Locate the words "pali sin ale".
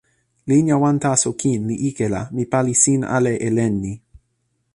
2.51-3.33